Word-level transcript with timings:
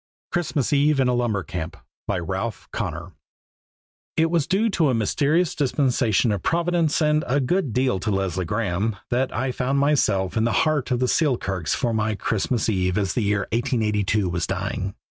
Christmas 0.31 0.73
Eve 0.73 0.99
in 0.99 1.07
a 1.07 1.13
Lumber 1.13 1.43
Camp 1.43 1.77
By 2.07 2.17
Ralph 2.17 2.67
Connor 2.73 3.11
IT 4.17 4.31
was 4.31 4.47
due 4.47 4.67
to 4.71 4.89
a 4.89 4.95
mysterious 4.95 5.53
dispensation 5.53 6.31
of 6.31 6.41
Providence 6.41 7.03
and 7.03 7.23
a 7.27 7.39
good 7.39 7.71
deal 7.71 7.99
to 7.99 8.09
Leslie 8.09 8.43
Graeme 8.45 8.95
that 9.11 9.31
I 9.31 9.51
found 9.51 9.77
myself 9.77 10.35
in 10.35 10.43
the 10.43 10.51
heart 10.65 10.89
of 10.89 11.01
the 11.01 11.07
Selkirks 11.07 11.75
for 11.75 11.93
my 11.93 12.15
Christmas 12.15 12.67
eve 12.67 12.97
as 12.97 13.13
the 13.13 13.21
year 13.21 13.41
1882 13.51 14.27
was 14.27 14.47
dying. 14.47 14.95